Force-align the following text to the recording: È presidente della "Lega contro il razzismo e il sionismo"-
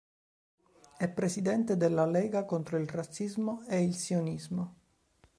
È 0.97 1.07
presidente 1.11 1.77
della 1.77 2.07
"Lega 2.07 2.43
contro 2.45 2.75
il 2.79 2.87
razzismo 2.89 3.61
e 3.67 3.83
il 3.83 3.93
sionismo"- 3.93 4.73